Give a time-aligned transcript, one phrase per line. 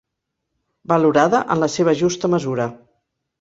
[0.91, 2.67] Valorada en la seva justa mesura.